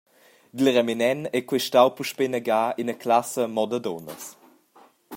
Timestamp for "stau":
1.67-1.89